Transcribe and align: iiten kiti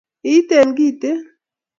iiten 0.31 0.69
kiti 0.77 1.11